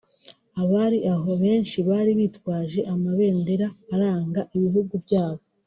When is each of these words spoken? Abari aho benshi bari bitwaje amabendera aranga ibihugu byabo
Abari 0.61 0.99
aho 1.13 1.29
benshi 1.43 1.77
bari 1.89 2.11
bitwaje 2.19 2.79
amabendera 2.93 3.67
aranga 3.93 4.41
ibihugu 4.55 4.93
byabo 5.05 5.43